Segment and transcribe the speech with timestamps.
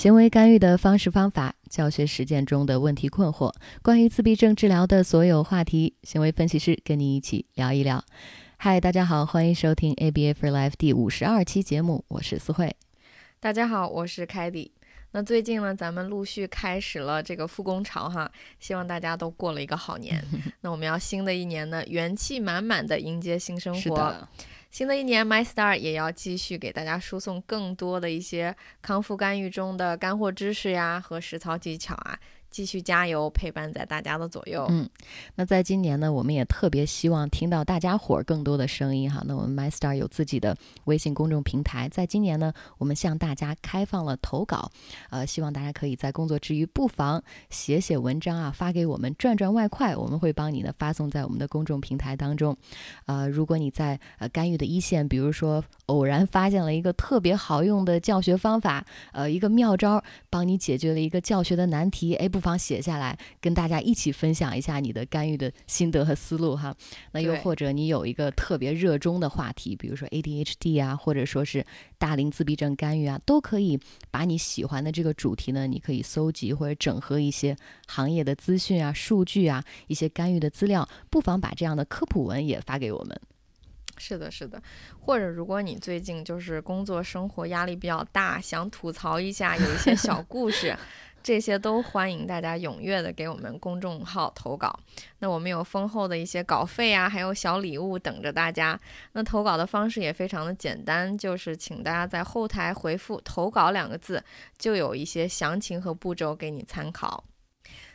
[0.00, 3.52] 行为干预的方式方法，教学实践中的问题困惑，
[3.82, 8.02] 关于自闭症治疗的所有话题，行为分析师跟你一起聊一聊。
[8.56, 12.74] 嗨，大家好，欢迎收听 ABA for Life 第五十二期节目，我是思慧。
[13.40, 14.72] 大家好，我是凯迪。
[15.10, 20.24] 那最近呢，咱们陆续开始了这个复工潮哈，希望大家都过了一个好年。
[20.62, 24.26] 那我们要新的一年呢，元气满满的迎接新生活。
[24.70, 32.18] 新的一年，MyStar 也要继续给大家输送更多的一些康复干预中的干货知识呀和实操技巧啊。
[32.50, 34.66] 继续加油，陪伴在大家的左右。
[34.70, 34.88] 嗯，
[35.36, 39.22] 那在今年呢，我们也特别希望听到大家伙儿更多的声音哈。
[39.24, 44.68] 那我们 MyStar 有自己的微信公众平台，在今年呢，我们向大家开放了投稿，
[45.10, 52.56] 呃，希望大家可以在工作之余不妨写写文章啊，发给我们赚赚外快，我们会帮你呢发送在我们的公众平台当中。
[53.06, 62.39] 呃，如果你在呃干预的一线，比如说偶然发现了一个特别好用的教学方法，呃，一个妙招，帮你解决了一个教学的难题，哎不。
[62.40, 66.74] 不妨写下来，跟大家一起分享一下你的干预的心得和思路哈。
[67.12, 71.62] 那又或者你有一个特别热衷的话题，比如说 ADHD 啊，或者说是
[71.98, 73.78] 大龄自闭症干预啊，都可以
[74.10, 77.54] 把你喜欢的这个主题呢，你可以搜集或者整合一些
[77.86, 83.20] 行业的资讯啊、数据啊、一些干预的资料，不妨把这样的科普文也发给我们。
[83.98, 84.62] 是的，是的。
[84.98, 90.74] 或者如果你最近就是工作生活压力比较大，想吐槽一下，有一些小故事。
[91.22, 94.78] 这些都欢迎大家踊跃的给我们公众号投稿，
[95.18, 98.78] 那我们有丰厚的一些稿费啊，还有小礼物等着大家。
[99.12, 104.22] 那投稿的方式也非常的简单，就是请大家在后台回复“投稿”两个字，
[104.56, 107.22] 就有一些详情和步骤给你参考。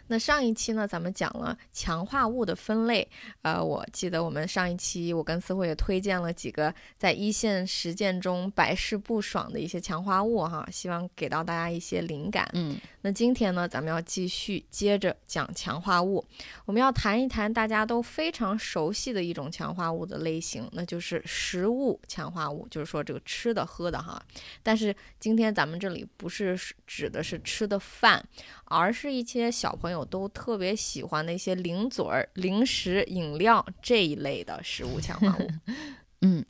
[0.07, 3.07] 那上一期呢，咱们讲了强化物的分类。
[3.41, 12.49] 呃，我记得我们上一期我跟思慧也推荐了几个在一线实践中百试不爽的一些强化物哈，希望给到大家一些灵感。
[12.53, 16.23] 嗯，那今天呢，咱们要继续接着讲强化物，
[16.65, 24.21] 我们要谈一谈大家都非常熟悉的一种强化物的类型，那就是食物强化物，就是说这个吃的喝的哈。
[24.61, 28.23] 但是今天咱们这里不是指的是吃的饭。
[28.67, 35.47] 而是一些小朋友都特别喜欢的一些零嘴儿、零食、饮料这一类的食物强化物。
[36.21, 36.43] 嗯，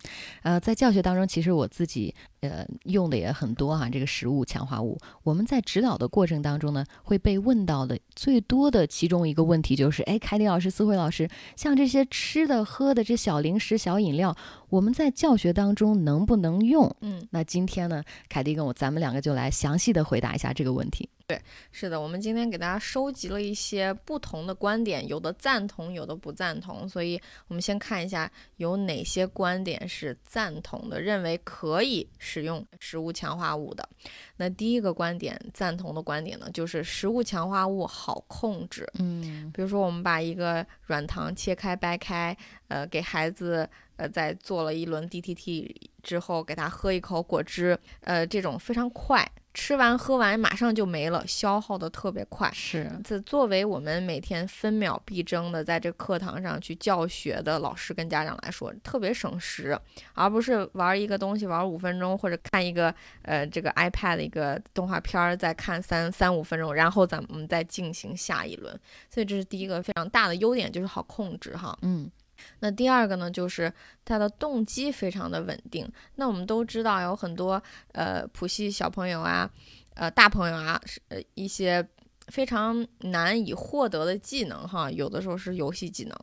[0.44, 3.90] 呃，在教学当中，其实我自己呃用的也很多哈。
[3.90, 11.28] 这个食物强化物，我们在指导的过程当中呢，会被问到的最多的其中一个问题就是：哎，凯迪老师、思慧老师，
[11.58, 14.38] 像这些吃的、喝的这小零食、小饮料，
[14.70, 16.96] 我们在教学当中能不能用？
[17.02, 21.10] 嗯，那今天呢，凯迪跟我咱们两个就来详细的回答一下这个问题。
[21.28, 21.42] 对，
[21.72, 33.90] 是的，我们今天给大家收集了一些不同的观点，有的赞同，有的不赞同，所以我们先看一下有哪些观点是赞同的，认为可以使用食物强化物的。
[34.38, 38.88] 那第一个观点，赞同的观点呢，就是食物强化物好控制。
[39.00, 42.38] 嗯，比如说我们把一个软糖切开掰开，
[42.68, 49.28] 呃，给孩子呃在做了一轮 DTT 之后，给他喝一口果汁，呃，这种非常快。
[49.56, 52.52] 吃完喝完马上就没了，消耗的特别快。
[52.54, 59.80] 是，这作为我们每天分秒必争的在这课堂上去教学的老师跟家长来说，特别省时，
[60.14, 68.78] 而不是玩一个东西玩五分钟，或者看一个呃这个 iPad 的一个动画片儿再看三三五分钟，然后咱们再进行下一轮。
[69.10, 71.76] 所以这是第一个非常大的优点，就是好控制哈。
[71.82, 72.12] 嗯。
[72.60, 73.72] 那第二个呢，就是
[74.04, 75.90] 他的动机非常的稳定。
[76.16, 77.62] 那我们都知道，有很多
[77.94, 79.50] 呃普系小朋友啊，
[79.94, 81.88] 呃大朋友啊，是呃一些
[82.28, 86.20] 非常难以获得的技能哈，有的时候是游戏技能，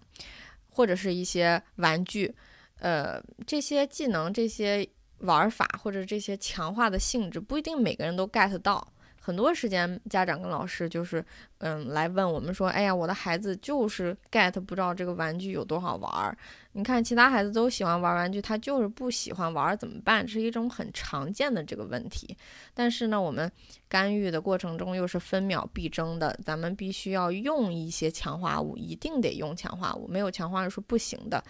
[0.68, 2.34] 或者是一些玩具，
[2.80, 4.86] 呃这些技能、这些
[5.18, 8.91] 玩法或者这些强化的性质，不一定每个人都 get 到。
[9.24, 11.24] 很多时间，家长跟老师就是，
[11.58, 16.36] 嗯，来问我们说，哎呀，我的孩子就是 get 不知道这个玩具有多好玩儿。
[16.72, 20.26] 你看，其他孩子都喜欢玩玩具，他就是不喜欢玩，怎么办？
[20.26, 22.36] 这是一种很常见的这个问题。
[22.74, 23.48] 但是呢，我们
[23.88, 31.40] 干预的过程中又是分秒必争的，咱们必须要用一些强化物，一定得用强化物，没有强化物是不行的。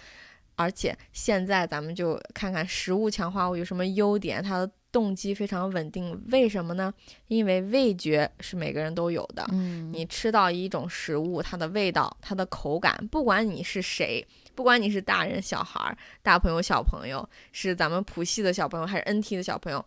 [0.56, 4.70] 而且现在咱们就看看食物强化物有什么优点，它的。
[4.92, 6.92] 动机非常稳定，为什么呢？
[7.28, 9.44] 因为味觉是每个人都有的。
[9.50, 14.24] 嗯，你吃到一种食物，它的味道、它的口感，不管你是谁，
[14.54, 19.84] 不管你是大人、小孩、大朋友、小朋友，是咱们普系的小朋友还是 NT 的小朋友，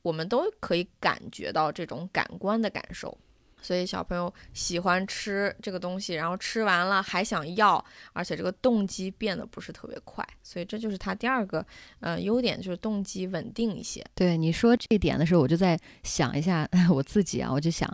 [0.00, 3.16] 我们都可以感觉到这种感官的感受。
[3.62, 11.64] 所以小朋友喜欢吃这个东西，然后吃完了还想要，而且这个动机变得不是特别快，所以这就是他第二个
[12.00, 14.04] 呃优点，就是动机稳定一些。
[14.14, 17.90] 对你说这一点的时候，我就在想一下 我自己啊，我就想，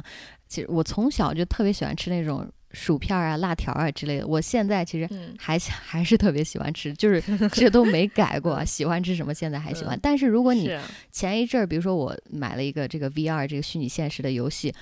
[0.49, 7.23] 其实我从小就特别喜欢吃那种薯片啊、辣条啊之类的，我现在其实嗯还 还是特别喜欢吃，就是
[7.53, 9.97] 这都没改过，喜欢吃什么现在还喜欢。
[9.97, 10.71] 嗯但是如果你
[11.11, 14.75] 前一阵儿，比如说我买了一个这个 VR 这个虚拟现实的游戏，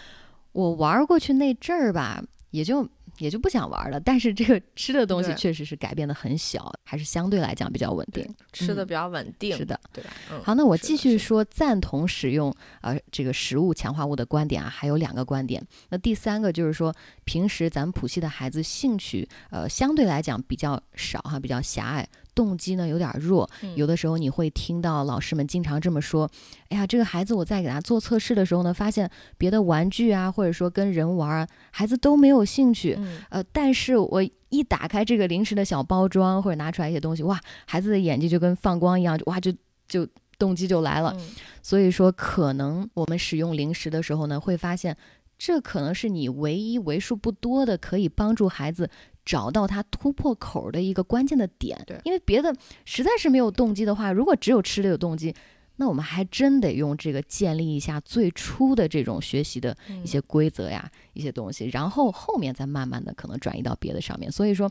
[0.52, 2.88] 我玩儿过去那阵儿吧，也就
[3.18, 4.00] 也就不想玩儿了。
[4.00, 8.24] 但是这个吃的东西确实是改变的很小，还是相对来讲比较稳定。
[8.24, 9.78] 嗯吃的比较稳定，是的。
[9.92, 10.10] 对吧？
[10.32, 12.52] 嗯，好，那我继续说赞同使用
[12.82, 15.64] 呃这个食物强化物的观点啊，还有两个观点。
[15.90, 16.92] 那第三个就是说，
[17.24, 22.08] 平时咱们普系的孩子兴趣呃相对来讲比较少哈，比较狭隘，
[22.40, 23.46] 动机呢有点弱。
[23.62, 26.26] 嗯有的时候你会听到老师们经常这么说
[26.70, 32.96] ：“哎呀，这个孩子我在给他做测试的时候呢，发现别的玩具啊，或者说跟人玩啊，孩子都没有兴趣。
[32.98, 39.52] 嗯呃，但是我一打开这个零食的小包装，或者拿出来一些东西，哇，孩子的眼睛就跟放光一样，就哇就
[39.86, 40.08] 就
[40.38, 41.12] 动机就来了。
[41.18, 41.20] 嗯
[41.62, 44.96] 所以说，可能我们使用零食的时候呢，会发现
[45.36, 48.90] 这可能是你唯一为数不多的可以帮助孩子
[49.24, 51.80] 找到他突破口的一个关键的点。
[51.86, 55.34] 对因为别的实在是没有动机的话，如果只有吃的有动机。
[55.76, 64.30] 那我们还真得用这个建立一下最初的这种学习的嗯一些规则呀，一些东西，然后后面再慢慢的可能转移到别的上面。
[64.30, 64.70] 所以说，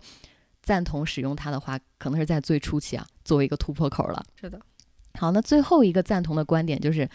[0.62, 4.24] 赞同使用它的话，可能是在最初期啊，作为一个突破口了。
[4.40, 4.62] 是的，
[5.20, 7.10] 好，那最后一个赞同的观点就是，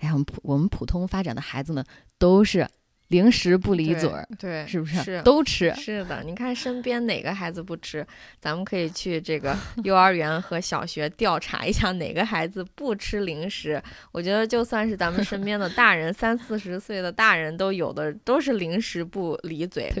[0.00, 1.82] 哎呀，我们普我们普通发展的孩子呢，
[2.18, 2.68] 都是
[3.10, 5.02] 零食不离嘴儿，对，是不是？
[5.02, 5.74] 是都吃。
[5.74, 8.06] 是的，你看身边哪个孩子不吃？
[8.40, 13.82] 咱们可以去这个 幼儿园和小学调查一下哪个孩子不吃零食。
[14.12, 19.92] 我觉得就算是咱们身边的大人，三四十岁的大人都有的都是零食不离嘴。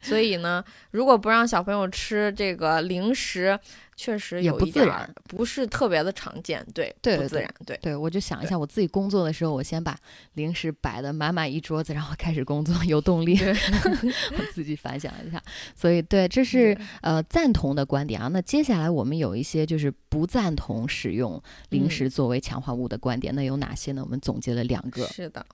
[0.00, 3.58] 所以呢，如果不让小朋友吃这个零食，
[3.96, 7.76] 确实也不自然不是特别的常见，对，对不自然，对。
[7.82, 9.96] 对，我就想一下，我自己工作的时候，我先把
[10.34, 13.38] 零食摆的满满一桌子，然后开始工作，有动力。
[14.36, 15.42] 我自己反想一下，
[15.74, 18.28] 所以对，这 是呃赞同的观点啊。
[18.28, 21.40] 那接下来我们有一些就是不赞同使用
[21.70, 24.02] 零嗯食作为强化物的观点，那有哪些呢？
[24.04, 25.06] 我们总结了两个。
[25.06, 25.44] 是的，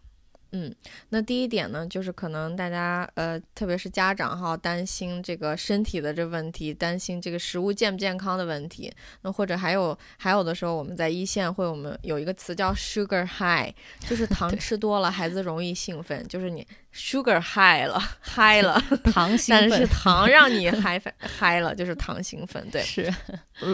[0.52, 0.74] 嗯，
[1.10, 8.92] 那第一点呢，就是可能大家呃，特别是家长哈，担心这个身体的这问题，担心这个食物健不健康的问题。
[9.22, 13.72] 那或者还有还有的时候，我们在一线会，我们有一个词叫 sugar high，
[14.08, 18.82] 就是 糖吃多了，孩子容易兴奋，就是你 sugar high 了，high 了，
[19.12, 22.82] 糖兴奋但是糖让你 嗨嗨了，就是糖兴奋，对。
[22.82, 23.12] 是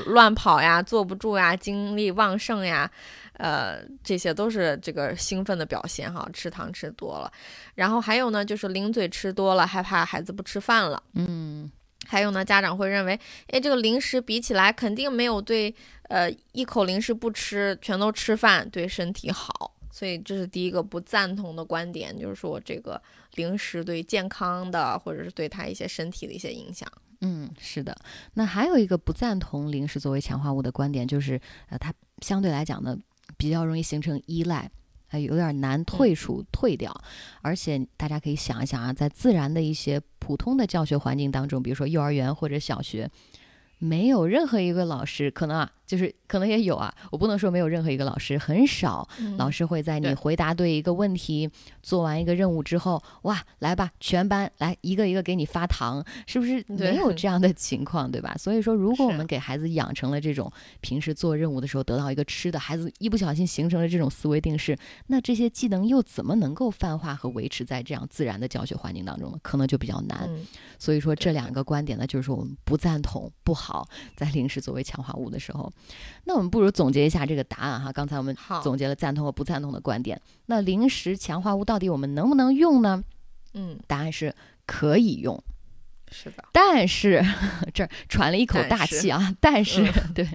[0.07, 2.91] 乱跑呀，坐不住呀，精力旺盛呀，
[3.37, 6.29] 呃，这些都是这个兴奋的表现哈。
[6.33, 7.33] 吃糖吃多了，
[7.75, 11.03] 然后还有呢，就是零嘴吃多了，害怕孩子不吃饭了。
[11.15, 11.71] 嗯
[12.07, 13.19] 还有呢，家长会认为，
[13.49, 15.75] 哎，这个零食比起来肯定没有对，
[16.05, 19.73] 呃，一口零食不吃，全都吃饭对身体好。
[19.91, 23.01] 所以这是第一个不赞同的观点，就是说这个
[23.35, 26.87] 零食对健康的，或者是对他一些身体的一些影响。
[27.23, 27.97] 嗯，是的。
[28.35, 31.41] 那还有一个不赞同零食作为强化物的观点，就是
[31.71, 31.93] 呃，它
[32.23, 32.97] 相对来讲呢，
[33.37, 34.71] 比较容易形成依赖。
[35.09, 36.93] 还有点难退出、退掉，
[37.41, 43.09] 而且大家可以想一想啊，在自然的一些普通的教学环境当中，比如说幼儿园或者小学，
[43.79, 51.49] 没有任何一个老师，可能啊，就是可能也有啊，我不能说没有任何一个老师，很少老师会在你回答对一个问题、
[51.83, 58.35] 做完一个任务之后，哇，来吧，全班来一个一个给你发糖，是不是没有这样的情况，对吧？
[58.39, 60.51] 所以说，如果我们给孩子养成了这种
[60.81, 64.77] 平时做任务的时候得到一个吃的，孩子一不小心形成了这种思维定式，
[65.07, 69.39] 那这些技能又怎么能够泛化和维持在这样自然的教学环境当中呢？
[69.43, 70.27] 可能就比较难。
[70.29, 70.45] 嗯，
[70.79, 75.73] 所以说，这两个观点呢，就是说我们不赞同、不好在零食作为强化物的时候。
[76.25, 77.93] 那我们不如总结一下这个答案哈。
[77.93, 80.21] 刚才我们，总结了赞同和不赞同的观点。
[80.47, 83.03] 那零食强化物到底我们能不能用呢？
[83.55, 84.35] 嗯，答案是
[84.67, 85.43] 可以用，
[86.11, 87.25] 是的，但是
[87.73, 89.35] 这儿喘了一口大气啊。
[89.41, 90.29] 但是、嗯 对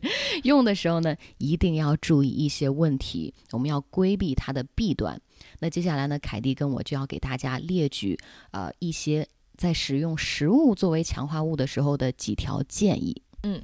[0.44, 5.22] 用的时候呢，一定要注意一些问题，我们要规避它的弊端。
[5.60, 8.18] 那接下来呢，凯蒂跟我就要给大家列举
[8.52, 13.22] 呃一些在使用食物作为强化物的时候的几条建议。
[13.44, 13.62] 嗯，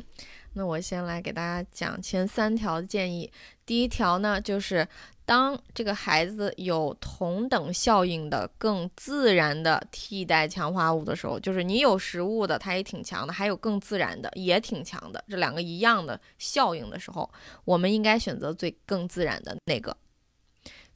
[0.58, 3.32] 那我先来给大家讲前三条建议。
[3.64, 4.88] 第一条呢，就是
[5.24, 17.30] 当这个孩子有同等效应的、更自然的替代强化物的时候，就是你有食物的，它也挺强的，还有更自然的，也挺强的，这两个一样的效应的时候，
[17.64, 19.96] 我们应该选择最更自然的那个。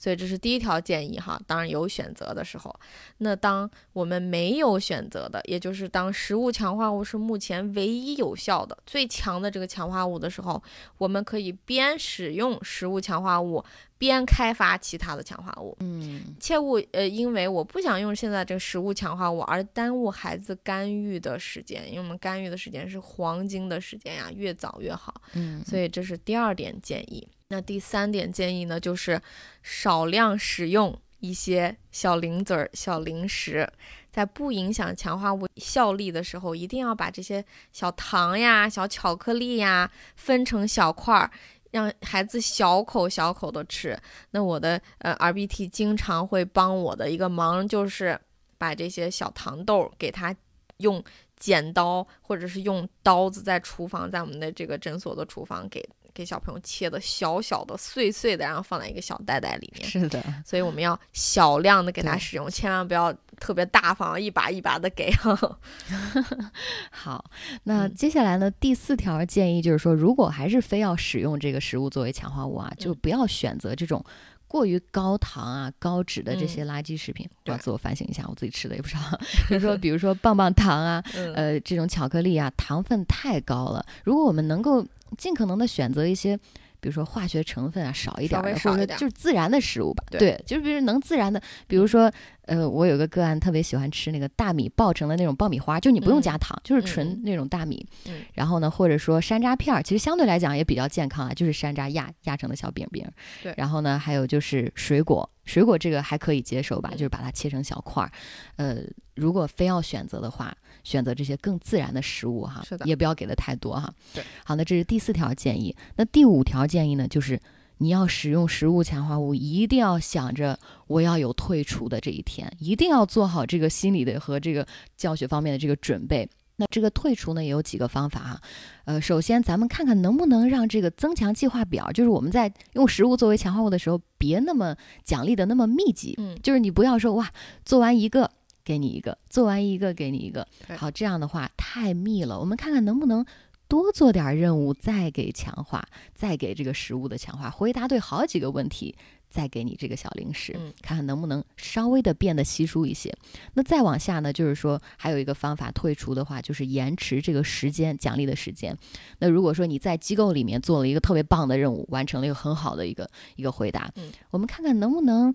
[0.02, 1.40] 所以这是第一条建议哈。
[1.46, 2.76] 当然有选择的时候，
[3.20, 10.62] 那当我们没有选择的，也就是当食物强化物是目前唯一有效的、最强的这个强化物的时候，
[10.98, 13.64] 我们可以边使用食物强化物。
[14.02, 25.22] 边开发其他的强化物，嗯，切勿呃，因为我不想用现在这个食物强化物而耽误孩子干预的时间，因为我们干预的时间是黄金的时间呀，越早越好。
[25.34, 27.28] 嗯，所以这是第二点建议。
[27.52, 29.22] 那第三点建议呢，就是
[29.62, 33.70] 少量使用一些小零嘴儿、小零食，
[34.10, 37.44] 在不影响强化物效力的时候，一定要把这些
[37.74, 41.30] 小糖呀、小巧克力呀分成小块儿。
[41.72, 43.98] 让孩子小口小口的吃。
[44.32, 48.20] 那我的呃 RBT 经常会帮我的一个忙，就是
[48.58, 50.36] 把这些小糖豆给他
[50.80, 51.02] 用
[51.38, 55.82] 剪刀或者是用刀子在厨房，在我们的这个诊所的厨房给。
[56.14, 59.88] 给小朋友切的小小的、碎碎的，然后放在一个小袋袋里面。
[59.88, 65.12] 是的，所以我们要小量的给他使用，千万不要特别大方，一把一把的给。
[66.92, 67.24] 好，
[67.64, 68.52] 那接下来呢？
[68.52, 74.04] 第四条建议就是说，如果还是非要使用这个食物作为强化物啊，就不要选择这种
[74.48, 77.28] 过于高糖啊、高脂的这些垃圾食品。
[77.46, 79.00] 我要自我反省一下，我自己吃的也不少。
[79.48, 81.04] 比如说，比如说棒棒糖啊，
[81.34, 83.86] 呃，这种巧克力啊，糖分太高了。
[84.04, 84.86] 如果我们能够
[85.18, 86.38] 尽可能的选择一些，
[86.80, 90.04] 比如说化学成分啊少一点，或者就是自然的食物吧。
[90.10, 92.12] 对，就是比如能自然的，比如说。
[92.46, 97.86] 呃，我有个个案特别喜欢吃那个大米爆成的那种爆米花，就你不用加糖，就是纯那种大米。
[98.08, 98.22] 嗯。
[98.34, 103.08] 然后呢，或者说山楂片儿，其实相对来讲也比较健康啊，就是山楂压压成的小饼饼。
[103.44, 103.54] 对。
[103.58, 108.12] 然后呢，还有就是水果，水果这个还可以接受吧，就是把它切成小块儿。
[108.56, 108.78] 呃，
[109.16, 113.94] 如果非要选择的话，选择这些更自然的食物哈，是的，也不要给的太多哈。
[114.14, 114.24] 对。
[114.44, 115.76] 好，那这是第四条建议。
[115.96, 117.40] 那第五条建议呢，就是。
[117.82, 126.30] 你要使用食物强化物，一定要想着我要有退出的这一天，一定要做好这个心理的和这个教学方面的这个准备。
[126.58, 128.42] 那这个退出呢，也有几个方法哈。
[128.86, 136.14] 呃，首先咱们看看能不能让这个增强计划表，就是我们在用食物作为强化物的时候，别那么奖励的那么密集。
[136.20, 137.32] 嗯，就是你不要说哇，
[137.66, 138.30] 做完一个
[138.64, 140.48] 给你一个，做完一个给你一个。
[140.78, 142.40] 好，这样的话太密了。
[142.40, 143.26] 我们看看能不能。
[143.72, 148.94] 多做点任务，再给强化，再给这个食物的强化，回答对好几个问题，
[149.30, 150.52] 再给你这个小零食，
[150.82, 153.16] 看看能不能稍微的变得稀疏一些。
[153.54, 158.78] 那再往下呢，就是说还有一个方法，退出的话就是延迟这个时间奖励的时间。
[159.20, 163.90] 那如果说你在机构里面做了一个特别棒的任务，完成了一个很好的一个一个回答，
[164.32, 165.34] 我们看看能不能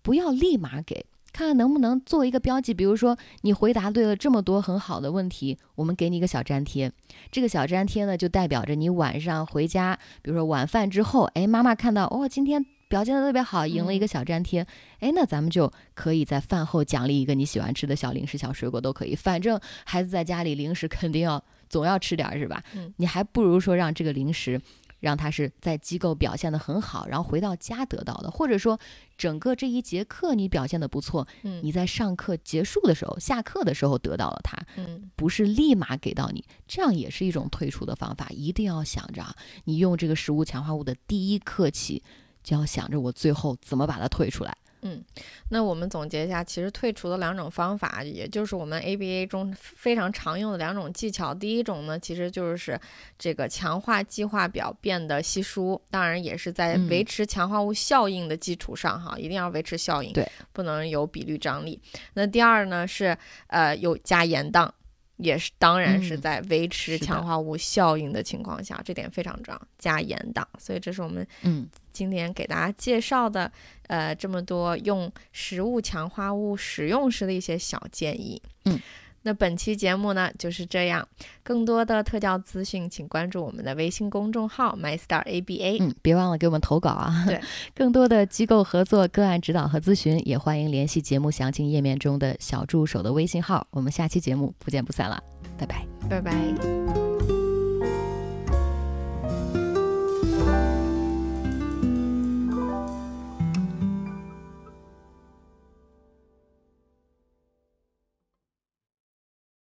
[0.00, 1.04] 不要立马给。
[1.36, 6.90] 看看能不能做一个标记，比如说你回答对了这么多很好的问题，我们给你一个小粘贴。
[7.30, 14.66] 这个小粘贴呢，就代表着你晚上回家，比如说晚饭之后，哎，妈妈看到哦，今天表现的特别好，赢了一个小粘贴，
[15.00, 19.14] 哎，那咱们就可以在饭后奖励一个你喜欢吃的小零食、小水果都可以。
[19.14, 22.62] 反正孩子在家里零食肯定要总要吃点儿是吧？
[22.74, 24.58] 嗯，你还不如说让这个零食。
[25.00, 28.78] 让他是在机构表现的很好，然后回到家得到的，或者说
[29.16, 38.28] 整个这一节课你表现的不错，嗯，你在上课结束的时候、下课的时候得到了它，嗯，不是立马给到你，这样也是一种退出的方法。
[38.30, 39.24] 一定要想着，
[39.64, 42.02] 你用这个食物强化物的第一刻起，
[42.42, 44.56] 就要想着我最后怎么把它退出来。
[44.82, 45.02] 嗯，
[45.50, 51.34] 那我们总结一下，其实退出的两种方法，也就是我们 ABA 中非常常用的两种技巧。
[51.34, 52.78] 第一种呢，其实就是
[53.18, 61.80] 这个强化计划表变得稀疏，当然也是在维持强化物效应的基础上，哈，一定要维持效应，对，不能有比率张力。
[62.14, 63.16] 那第二呢，是
[63.48, 64.70] 呃有加延宕。
[65.18, 70.44] 也是，当然是在维持强化物效应的情况下，这点非常重要，加延宕。
[70.58, 73.50] 所以这是我们嗯今天给大家介绍的，
[73.86, 78.40] 呃，这么多用食物强化物使用时的一些小建议。
[78.66, 78.78] 嗯。
[79.22, 81.04] 那本期节目呢就是这样，
[81.42, 85.78] 更多的特教资讯，请关注我们的微信公众号 MyStarABA。
[85.80, 87.24] 嗯，别忘了给我们投稿啊！
[87.26, 87.40] 对，
[87.74, 93.66] 更多的机构合作、个案指导和咨询，也欢迎联系节目详情页面中的小助手的微信号。
[93.72, 95.20] 我们下期节目不见不散了，
[95.58, 97.05] 拜拜，拜拜。